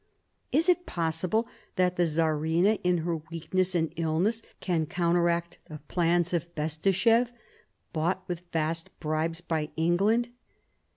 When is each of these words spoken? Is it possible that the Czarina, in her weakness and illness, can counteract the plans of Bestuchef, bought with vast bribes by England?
Is 0.51 0.67
it 0.67 0.87
possible 0.87 1.47
that 1.75 1.95
the 1.95 2.07
Czarina, 2.07 2.79
in 2.83 2.97
her 3.05 3.17
weakness 3.17 3.75
and 3.75 3.93
illness, 3.97 4.41
can 4.59 4.87
counteract 4.87 5.59
the 5.65 5.77
plans 5.87 6.33
of 6.33 6.55
Bestuchef, 6.55 7.31
bought 7.93 8.23
with 8.27 8.41
vast 8.51 8.99
bribes 8.99 9.41
by 9.41 9.69
England? 9.75 10.29